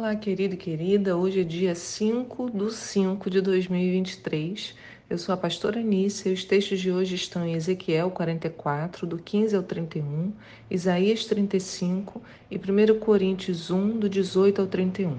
[0.00, 1.14] Olá, querido e querida.
[1.14, 4.74] Hoje é dia 5 de 5 de 2023.
[5.10, 9.18] Eu sou a pastora Anícia e os textos de hoje estão em Ezequiel 44, do
[9.18, 10.32] 15 ao 31,
[10.70, 15.18] Isaías 35 e 1 Coríntios 1, do 18 ao 31.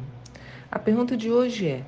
[0.71, 1.83] A pergunta de hoje é: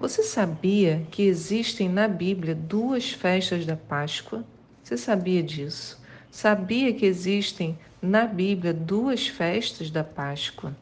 [0.00, 4.42] Você sabia que existem na Bíblia duas festas da Páscoa?
[4.82, 6.00] Você sabia disso?
[6.30, 10.74] Sabia que existem na Bíblia duas festas da Páscoa?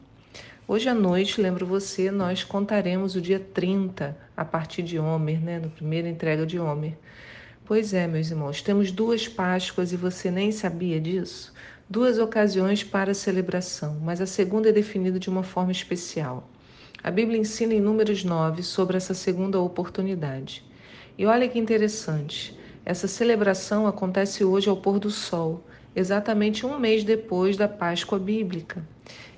[0.71, 5.59] Hoje à noite, lembro você, nós contaremos o dia 30 a partir de Homer, né,
[5.59, 6.97] no primeira entrega de Homer.
[7.65, 11.53] Pois é, meus irmãos, temos duas Páscoas e você nem sabia disso?
[11.89, 16.49] Duas ocasiões para celebração, mas a segunda é definida de uma forma especial.
[17.03, 20.63] A Bíblia ensina em Números 9 sobre essa segunda oportunidade.
[21.17, 27.03] E olha que interessante, essa celebração acontece hoje ao pôr do sol, exatamente um mês
[27.03, 28.85] depois da Páscoa bíblica.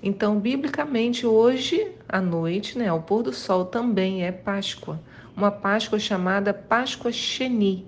[0.02, 5.00] Então, biblicamente, hoje à noite, né, ao pôr do sol, também é Páscoa.
[5.36, 7.86] Uma Páscoa chamada Páscoa Sheni.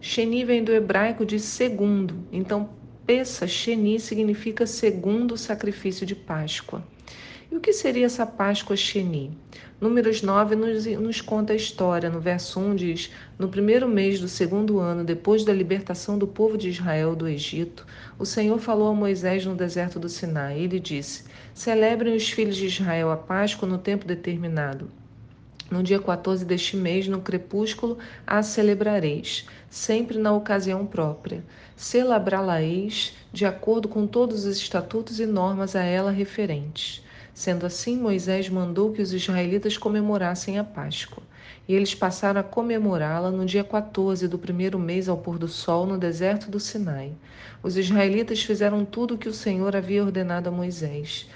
[0.00, 2.24] Sheni vem do hebraico de segundo.
[2.32, 2.70] Então,
[3.06, 6.82] Pessa Sheni significa segundo sacrifício de Páscoa.
[7.50, 9.30] E o que seria essa Páscoa Sheni?
[9.80, 12.10] Números 9 nos, nos, conta a história.
[12.10, 16.58] No verso 1 diz: No primeiro mês do segundo ano, depois da libertação do povo
[16.58, 17.86] de Israel do Egito,
[18.18, 20.58] o Senhor falou a Moisés no deserto do Sinai.
[20.58, 21.24] Ele disse:
[21.54, 24.90] Celebrem os filhos de Israel a Páscoa no tempo determinado.
[25.70, 31.44] No dia 14 deste mês, no crepúsculo, a celebrareis, sempre na ocasião própria.
[31.76, 37.04] Celebrá-la-eis de acordo com todos os estatutos e normas a ela referentes.
[37.36, 41.22] Sendo assim, Moisés mandou que os israelitas comemorassem a Páscoa.
[41.68, 45.84] E eles passaram a comemorá-la no dia 14 do primeiro mês ao pôr do sol
[45.84, 47.12] no deserto do Sinai.
[47.62, 51.28] Os israelitas fizeram tudo o que o Senhor havia ordenado a Moisés.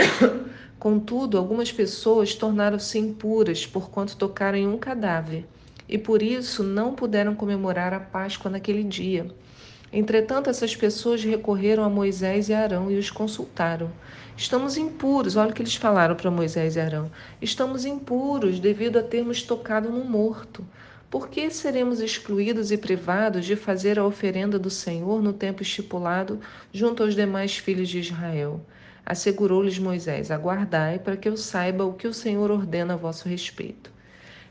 [0.80, 5.44] Contudo, algumas pessoas tornaram-se impuras porquanto tocaram em um cadáver,
[5.86, 9.26] e por isso não puderam comemorar a Páscoa naquele dia.
[9.92, 13.90] Entretanto, essas pessoas recorreram a Moisés e Arão e os consultaram.
[14.36, 17.10] Estamos impuros, olha o que eles falaram para Moisés e Arão.
[17.40, 20.66] Estamos impuros devido a termos tocado no morto.
[21.08, 26.40] Por que seremos excluídos e privados de fazer a oferenda do Senhor no tempo estipulado
[26.72, 28.60] junto aos demais filhos de Israel?
[29.04, 33.95] Assegurou-lhes Moisés: Aguardai para que eu saiba o que o Senhor ordena a vosso respeito.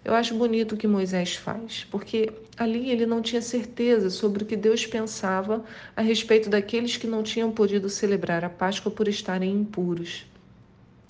[0.05, 4.45] Eu acho bonito o que Moisés faz, porque ali ele não tinha certeza sobre o
[4.45, 9.51] que Deus pensava a respeito daqueles que não tinham podido celebrar a Páscoa por estarem
[9.51, 10.27] impuros.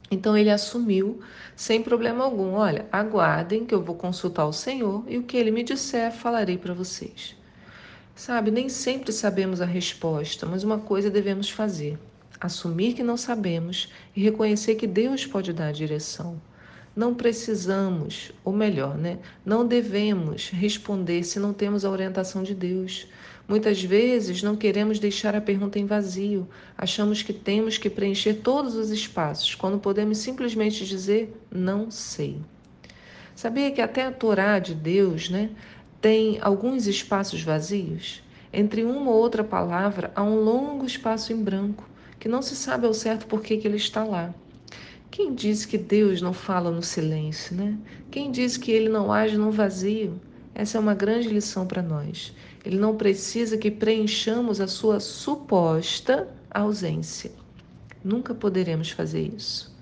[0.09, 1.19] Então ele assumiu,
[1.57, 5.51] sem problema algum: olha, aguardem que eu vou consultar o Senhor e o que ele
[5.51, 7.35] me disser falarei para vocês.
[8.15, 11.99] Sabe, nem sempre sabemos a resposta, mas uma coisa devemos fazer:
[12.39, 16.39] assumir que não sabemos e reconhecer que Deus pode dar a direção.
[16.95, 23.07] Não precisamos, ou melhor, né, não devemos responder se não temos a orientação de Deus.
[23.47, 26.47] Muitas vezes não queremos deixar a pergunta em vazio,
[26.77, 32.39] achamos que temos que preencher todos os espaços, quando podemos simplesmente dizer não sei.
[33.35, 35.49] Sabia que até a Torá de Deus né,
[35.99, 38.23] tem alguns espaços vazios?
[38.53, 42.87] Entre uma ou outra palavra há um longo espaço em branco que não se sabe
[42.87, 44.33] ao certo por que, que ele está lá.
[45.15, 47.77] Quem diz que Deus não fala no silêncio, né?
[48.11, 50.19] Quem diz que ele não age no vazio?
[50.53, 52.33] Essa é uma grande lição para nós.
[52.65, 57.31] Ele não precisa que preenchamos a sua suposta ausência.
[58.03, 59.73] Nunca poderemos fazer isso.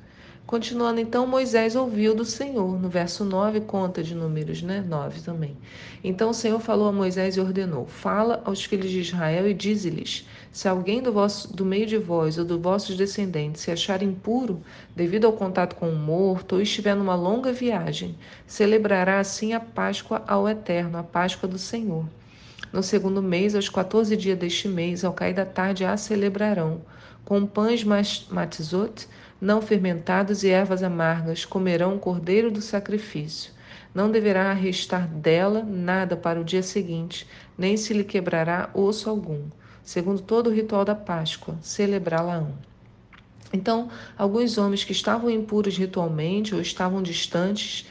[0.46, 2.80] Continuando então, Moisés ouviu do Senhor.
[2.80, 4.84] No verso 9, conta de números, né?
[4.86, 5.56] 9 também.
[6.04, 10.28] Então o Senhor falou a Moisés e ordenou: Fala aos filhos de Israel e dize-lhes:
[10.52, 14.62] Se alguém do, vosso, do meio de vós ou dos vossos descendentes se achar impuro
[14.94, 18.16] devido ao contato com o morto ou estiver numa longa viagem,
[18.46, 22.06] celebrará assim a Páscoa ao Eterno, a Páscoa do Senhor.
[22.72, 26.81] No segundo mês, aos 14 dias deste mês, ao cair da tarde, a celebrarão,
[27.24, 29.07] com pães matizot
[29.44, 33.51] não fermentados e ervas amargas comerão o cordeiro do sacrifício.
[33.94, 39.42] Não deverá restar dela nada para o dia seguinte, nem se lhe quebrará osso algum,
[39.84, 42.54] segundo todo o ritual da Páscoa, celebrá-la-ão.
[43.51, 47.86] Então, alguns homens que estavam impuros ritualmente ou estavam distantes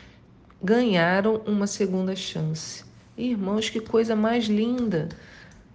[0.60, 2.82] ganharam uma segunda chance.
[3.16, 5.10] Irmãos, que coisa mais linda,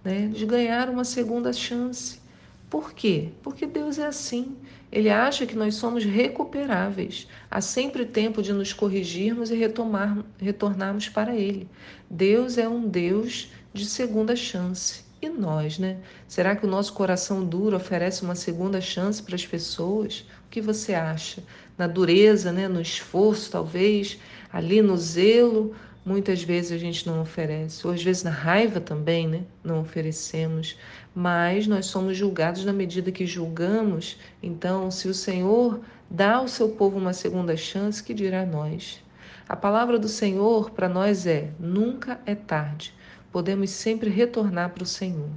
[0.02, 0.26] né?
[0.26, 2.20] De ganhar uma segunda chance.
[2.70, 3.30] Por quê?
[3.42, 4.56] Porque Deus é assim.
[4.92, 7.26] Ele acha que nós somos recuperáveis.
[7.50, 11.68] Há sempre tempo de nos corrigirmos e retomar, retornarmos para Ele.
[12.10, 15.06] Deus é um Deus de segunda chance.
[15.20, 15.98] E nós, né?
[16.28, 20.24] Será que o nosso coração duro oferece uma segunda chance para as pessoas?
[20.46, 21.42] O que você acha?
[21.76, 22.68] Na dureza, né?
[22.68, 24.18] no esforço, talvez,
[24.52, 25.74] ali no zelo,
[26.04, 29.42] muitas vezes a gente não oferece, ou às vezes na raiva também, né?
[29.62, 30.76] Não oferecemos,
[31.18, 34.16] mas nós somos julgados na medida que julgamos.
[34.40, 39.02] Então, se o Senhor dá ao seu povo uma segunda chance, que dirá nós?
[39.48, 42.94] A palavra do Senhor para nós é: nunca é tarde.
[43.32, 45.30] Podemos sempre retornar para o Senhor.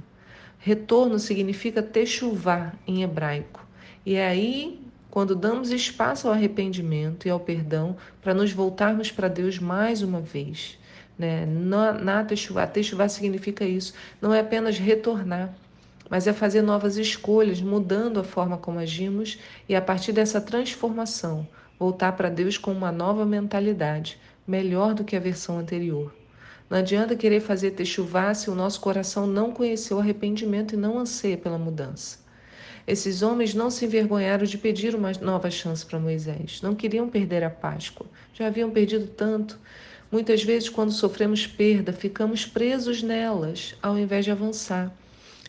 [0.56, 3.66] Retorno significa techuvá em hebraico.
[4.06, 4.80] E é aí
[5.10, 10.20] quando damos espaço ao arrependimento e ao perdão para nos voltarmos para Deus mais uma
[10.20, 10.78] vez.
[11.18, 11.44] Né?
[11.44, 15.52] Na, na Teshuvah, Teshuvah significa isso, não é apenas retornar,
[16.12, 21.48] mas é fazer novas escolhas, mudando a forma como agimos e a partir dessa transformação,
[21.78, 26.14] voltar para Deus com uma nova mentalidade, melhor do que a versão anterior.
[26.68, 31.38] Não adianta querer fazer Teshuvah se o nosso coração não conheceu arrependimento e não anseia
[31.38, 32.18] pela mudança.
[32.86, 36.60] Esses homens não se envergonharam de pedir uma nova chance para Moisés.
[36.60, 38.06] Não queriam perder a Páscoa.
[38.34, 39.58] Já haviam perdido tanto.
[40.10, 44.92] Muitas vezes, quando sofremos perda, ficamos presos nelas, ao invés de avançar.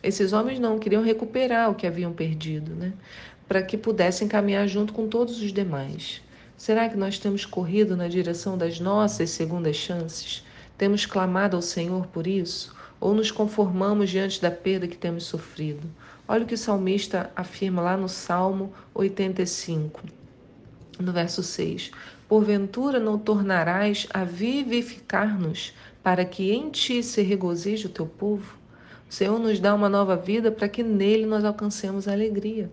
[0.03, 2.91] Esses homens não queriam recuperar o que haviam perdido, né?
[3.47, 6.21] Para que pudessem caminhar junto com todos os demais.
[6.57, 10.43] Será que nós temos corrido na direção das nossas segundas chances?
[10.77, 12.75] Temos clamado ao Senhor por isso?
[12.99, 15.89] Ou nos conformamos diante da perda que temos sofrido?
[16.27, 20.03] Olha o que o salmista afirma lá no Salmo 85,
[20.99, 21.91] no verso 6.
[22.27, 28.62] Porventura não tornarás a vivificar-nos, para que em ti se regozije o teu povo?
[29.13, 32.67] O Senhor nos dá uma nova vida para que nele nós alcancemos a alegria.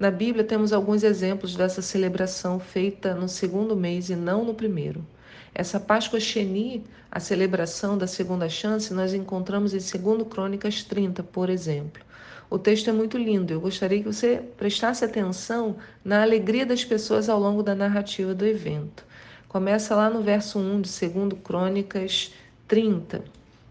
[0.00, 5.06] Na Bíblia temos alguns exemplos dessa celebração feita no segundo mês e não no primeiro.
[5.54, 11.48] Essa Páscoa Sheni, a celebração da segunda chance, nós encontramos em 2 Crônicas 30, por
[11.48, 12.02] exemplo.
[12.50, 13.52] O texto é muito lindo.
[13.52, 18.44] Eu gostaria que você prestasse atenção na alegria das pessoas ao longo da narrativa do
[18.44, 19.04] evento.
[19.46, 22.32] Começa lá no verso 1 de 2 Crônicas
[22.66, 23.22] 30,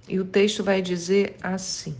[0.10, 1.96] e o texto vai dizer assim: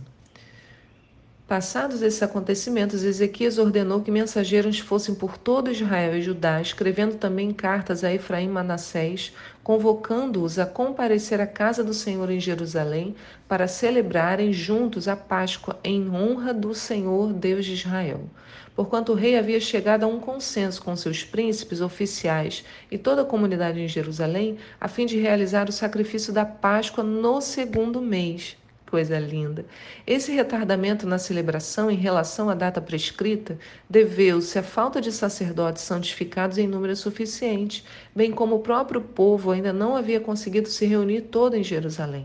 [1.50, 7.52] Passados esses acontecimentos, Ezequias ordenou que mensageiros fossem por todo Israel e Judá, escrevendo também
[7.52, 13.16] cartas a Efraim e Manassés, convocando-os a comparecer à casa do Senhor em Jerusalém
[13.48, 18.30] para celebrarem juntos a Páscoa em honra do Senhor Deus de Israel.
[18.76, 23.24] Porquanto o rei havia chegado a um consenso com seus príncipes, oficiais e toda a
[23.24, 28.56] comunidade em Jerusalém, a fim de realizar o sacrifício da Páscoa no segundo mês
[28.90, 29.64] coisa linda.
[30.06, 33.56] Esse retardamento na celebração em relação à data prescrita
[33.88, 37.84] deveu-se à falta de sacerdotes santificados em número suficiente,
[38.14, 42.24] bem como o próprio povo ainda não havia conseguido se reunir todo em Jerusalém.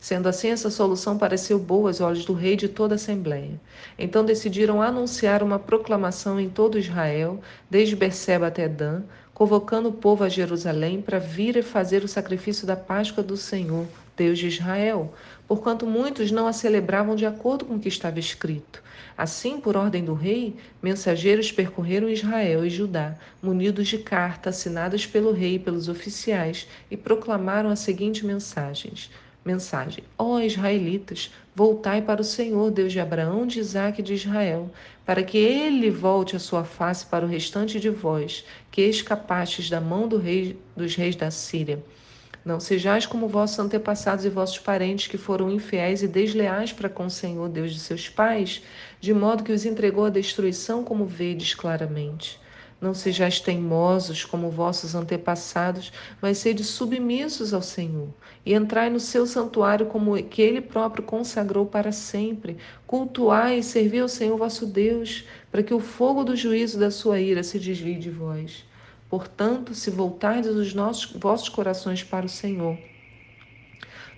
[0.00, 3.60] Sendo assim, essa solução pareceu boa aos olhos do rei de toda a Assembleia.
[3.96, 7.40] Então decidiram anunciar uma proclamação em todo Israel,
[7.70, 9.02] desde Berseba até Dan,
[9.32, 13.86] convocando o povo a Jerusalém para vir e fazer o sacrifício da Páscoa do Senhor,
[14.16, 15.12] Deus de Israel,
[15.46, 18.82] porquanto muitos não a celebravam de acordo com o que estava escrito.
[19.16, 25.32] Assim, por ordem do rei, mensageiros percorreram Israel e Judá, munidos de carta assinadas pelo
[25.32, 29.10] rei e pelos oficiais, e proclamaram a seguinte mensagens:
[29.44, 34.70] Mensagem: Ó israelitas, voltai para o Senhor, Deus de Abraão, de Isaque e de Israel,
[35.04, 39.80] para que ele volte a sua face para o restante de vós, que escapastes da
[39.80, 41.82] mão do rei, dos reis da Síria.
[42.44, 47.06] Não sejais como vossos antepassados e vossos parentes que foram infiéis e desleais para com
[47.06, 48.62] o Senhor, Deus de seus pais,
[49.00, 52.40] de modo que os entregou à destruição, como vedes claramente.
[52.80, 58.08] Não sejais teimosos como vossos antepassados, mas sede submissos ao Senhor,
[58.44, 62.56] e entrai no seu santuário como que ele próprio consagrou para sempre.
[62.84, 67.20] Cultuai e servi ao Senhor vosso Deus, para que o fogo do juízo da sua
[67.20, 68.64] ira se desvie de vós.
[69.12, 72.78] Portanto, se voltardes os nossos, vossos corações para o Senhor,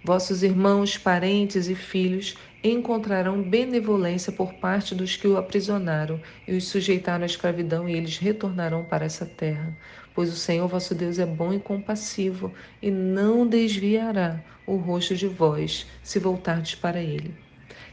[0.04, 6.68] vossos irmãos, parentes e filhos encontrarão benevolência por parte dos que o aprisionaram e os
[6.68, 9.76] sujeitaram à escravidão, e eles retornarão para essa terra.
[10.14, 15.26] Pois o Senhor vosso Deus é bom e compassivo, e não desviará o rosto de
[15.26, 17.34] vós, se voltardes para ele.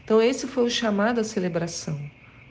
[0.04, 2.00] Então, esse foi o chamado à celebração.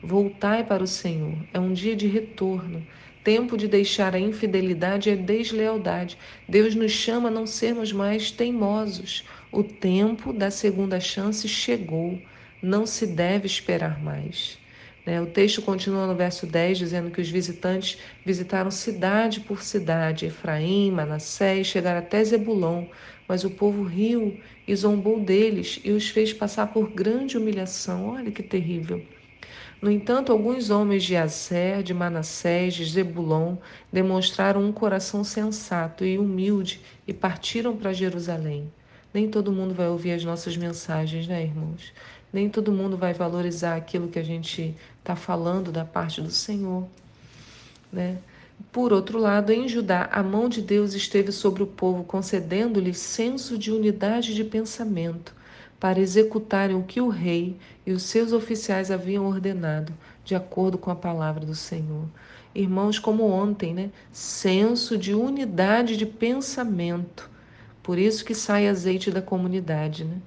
[0.04, 1.38] Voltai para o Senhor.
[1.54, 2.86] É um dia de retorno.
[3.24, 6.18] Tempo de deixar a infidelidade a deslealdade.
[6.48, 9.24] Deus nos chama a não sermos mais teimosos.
[9.52, 12.20] O tempo da segunda chance chegou.
[12.62, 14.58] Não se deve esperar mais.
[15.06, 15.22] Né?
[15.22, 20.92] O texto continua no verso 10, dizendo que os visitantes visitaram cidade por cidade, Efraim,
[20.92, 22.86] Manassés, chegaram até Zebulon,
[23.28, 28.10] mas o povo riu e zombou deles e os fez passar por grande humilhação.
[28.10, 29.06] Olha que terrível.
[29.82, 33.56] No entanto, alguns homens de Aser, de Manassés, de Zebulon
[33.92, 38.72] demonstraram um coração sensato e humilde e partiram para Jerusalém.
[39.12, 41.92] Nem todo mundo vai ouvir as nossas mensagens, né, irmãos?
[42.32, 46.88] Nem todo mundo vai valorizar aquilo que a gente está falando da parte do Senhor,
[47.92, 48.20] né?
[48.72, 53.58] Por outro lado, em Judá, a mão de Deus esteve sobre o povo, concedendo-lhes senso
[53.58, 55.41] de unidade de pensamento
[55.82, 57.58] para executarem o que o rei
[57.88, 59.92] e os seus oficiais haviam ordenado,
[60.24, 62.06] de acordo com a palavra do Senhor.
[62.54, 63.90] Irmãos, como ontem, né?
[64.12, 67.28] Senso de unidade de pensamento.
[67.82, 70.18] Por isso que sai azeite da comunidade, né?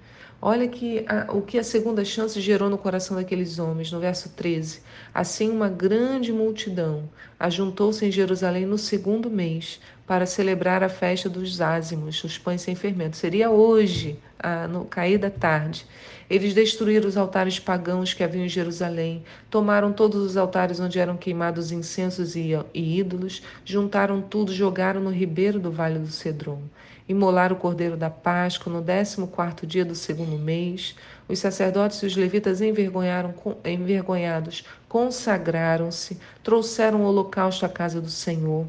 [0.46, 4.28] Olha que a, o que a segunda chance gerou no coração daqueles homens, no verso
[4.28, 4.82] 13.
[5.14, 7.08] Assim, uma grande multidão
[7.40, 12.74] ajuntou-se em Jerusalém no segundo mês para celebrar a festa dos ázimos, os pães sem
[12.74, 13.16] fermento.
[13.16, 15.86] Seria hoje, a, no cair da tarde.
[16.28, 21.16] Eles destruíram os altares pagãos que haviam em Jerusalém, tomaram todos os altares onde eram
[21.16, 26.60] queimados incensos e, e ídolos, juntaram tudo, jogaram no ribeiro do vale do Cedron.
[27.06, 30.94] Imolaram o cordeiro da Páscoa no décimo quarto dia do segundo mês.
[31.28, 33.34] Os sacerdotes e os levitas envergonharam,
[33.64, 38.66] envergonhados consagraram-se, trouxeram o holocausto à casa do Senhor.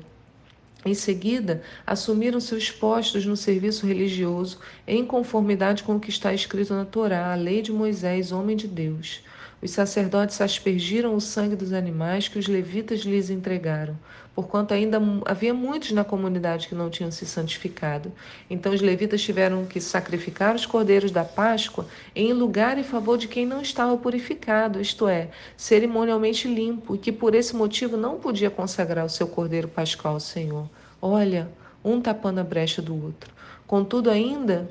[0.86, 6.76] Em seguida, assumiram seus postos no serviço religioso, em conformidade com o que está escrito
[6.76, 9.24] na Torá, a lei de Moisés, homem de Deus.
[9.62, 13.98] Os sacerdotes aspergiram o sangue dos animais que os levitas lhes entregaram,
[14.36, 18.12] porquanto ainda havia muitos na comunidade que não tinham se santificado.
[18.50, 23.30] Então os levitas tiveram que sacrificar os cordeiros da Páscoa em lugar e favor de
[23.30, 28.52] quem não estava purificado, isto é, cerimonialmente limpo, e que por esse motivo não podia
[28.52, 30.70] consagrar o seu cordeiro pascal ao Senhor.
[31.02, 31.50] Olha,
[31.84, 33.34] um tapando a brecha do outro.
[33.66, 34.70] Contudo, ainda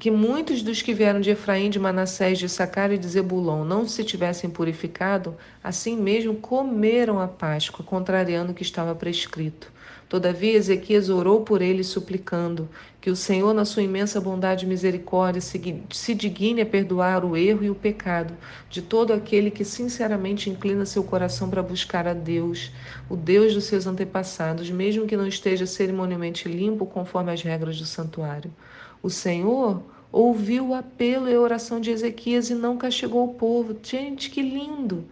[0.00, 3.86] que muitos dos que vieram de Efraim, de Manassés, de Sacar e de Zebulon não
[3.86, 9.70] se tivessem purificado, assim mesmo comeram a Páscoa, contrariando o que estava prescrito.
[10.08, 12.66] Todavia, Ezequias orou por eles, suplicando
[12.98, 17.62] que o Senhor, na sua imensa bondade e misericórdia, se digne a perdoar o erro
[17.62, 18.32] e o pecado
[18.70, 22.72] de todo aquele que sinceramente inclina seu coração para buscar a Deus,
[23.06, 27.84] o Deus dos seus antepassados, mesmo que não esteja cerimonialmente limpo conforme as regras do
[27.84, 28.50] santuário.
[29.02, 33.76] O Senhor ouviu o apelo e a oração de Ezequias e não castigou o povo.
[33.82, 35.04] Gente, que lindo!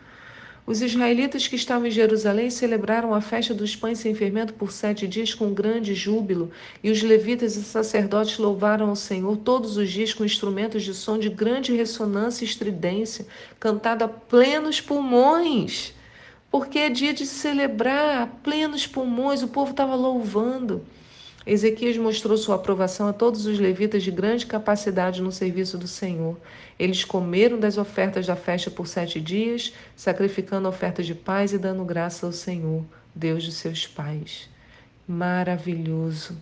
[0.69, 5.09] Os israelitas que estavam em Jerusalém celebraram a festa dos pães sem fermento por sete
[5.09, 6.51] dias com grande júbilo,
[6.85, 11.19] e os levitas e sacerdotes louvaram ao Senhor todos os dias com instrumentos de som
[11.19, 13.27] de grande ressonância e estridência,
[13.59, 15.95] cantado a plenos pulmões.
[16.51, 20.85] Porque é dia de celebrar a plenos pulmões, o povo estava louvando.
[21.49, 26.37] Ezequias mostrou sua aprovação a todos os levitas de grande capacidade no serviço do Senhor.
[26.79, 31.87] Eles comeram das ofertas da festa por sete dias, sacrificando ofertas de paz e dando
[31.87, 34.51] graça ao Senhor, Deus de seus pais.
[35.07, 36.37] Maravilhoso!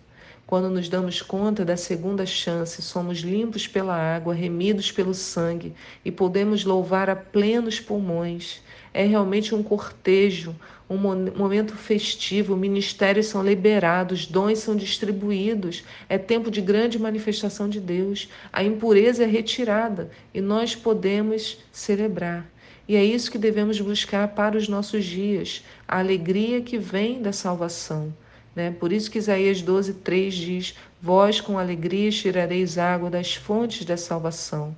[0.46, 5.74] Quando nos damos conta da segunda chance, somos limpos pela água, remidos pelo sangue
[6.04, 8.62] e podemos louvar a plenos pulmões.
[8.94, 10.54] É realmente um cortejo,
[10.88, 17.80] um momento festivo, ministérios são liberados, dons são distribuídos, é tempo de grande manifestação de
[17.80, 22.48] Deus, a impureza é retirada e nós podemos celebrar.
[22.86, 27.32] E é isso que devemos buscar para os nossos dias, a alegria que vem da
[27.32, 28.14] salvação.
[28.56, 28.70] Né?
[28.70, 33.98] Por isso que Isaías 12, 3 diz: Vós com alegria tirareis água das fontes da
[33.98, 34.74] salvação.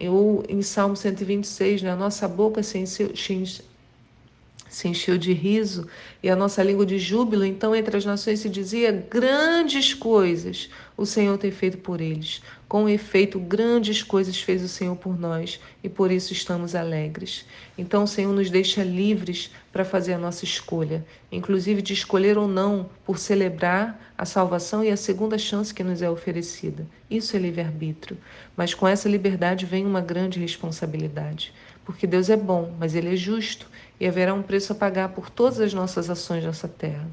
[0.00, 1.96] Ou em Salmo 126, na né?
[1.96, 2.82] nossa boca se
[4.70, 5.88] se encheu de riso
[6.22, 7.44] e a nossa língua de júbilo.
[7.44, 12.42] Então, entre as nações se dizia: grandes coisas o Senhor tem feito por eles.
[12.66, 17.46] Com efeito, grandes coisas fez o Senhor por nós e por isso estamos alegres.
[17.78, 22.48] Então, o Senhor nos deixa livres para fazer a nossa escolha, inclusive de escolher ou
[22.48, 26.84] não por celebrar a salvação e a segunda chance que nos é oferecida.
[27.08, 28.18] Isso é livre-arbítrio.
[28.56, 31.54] Mas com essa liberdade vem uma grande responsabilidade.
[31.84, 33.68] Porque Deus é bom, mas Ele é justo
[34.00, 37.08] e haverá um preço a pagar por todas as nossas ações nessa terra.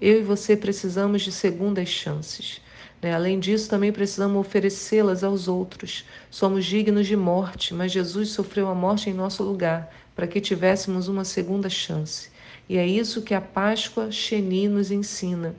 [0.00, 2.60] Eu e você precisamos de segundas chances.
[3.00, 3.14] Né?
[3.14, 6.04] Além disso, também precisamos oferecê-las aos outros.
[6.30, 11.08] Somos dignos de morte, mas Jesus sofreu a morte em nosso lugar para que tivéssemos
[11.08, 12.30] uma segunda chance.
[12.68, 15.54] E é isso que a Páscoa Xeni nos ensina.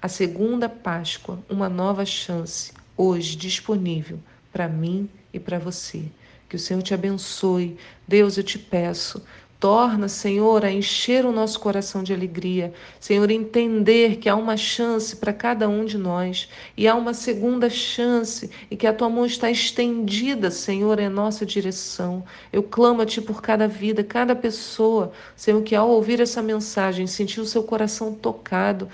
[0.00, 4.18] A segunda Páscoa, uma nova chance, hoje disponível
[4.52, 6.04] para mim e para você.
[6.48, 7.76] Que o Senhor te abençoe.
[8.08, 9.22] Deus, eu te peço,
[9.60, 12.72] Torna, Senhor, a encher o nosso coração de alegria.
[12.98, 17.68] Senhor, entender que há uma chance para cada um de nós e há uma segunda
[17.68, 22.24] chance e que a tua mão está estendida, Senhor, em nossa direção.
[22.50, 27.06] Eu clamo a ti por cada vida, cada pessoa, Senhor, que ao ouvir essa mensagem
[27.06, 28.88] sentiu o seu coração tocado,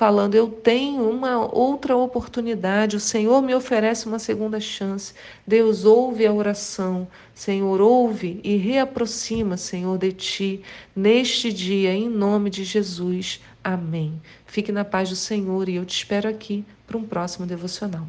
[0.00, 5.12] falando: Eu tenho uma outra oportunidade, o Senhor me oferece uma segunda chance.
[5.46, 10.62] Deus ouve a oração, Senhor, ouve e reaproxima, Senhor, de ti
[10.96, 13.42] neste dia, em nome de Jesus.
[13.62, 14.18] Amém.
[14.46, 18.06] Fique na paz do Senhor e eu te espero aqui para um próximo devocional.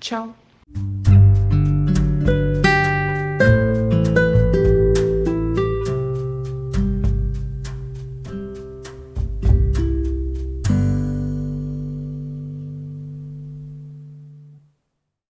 [0.00, 0.34] Tchau.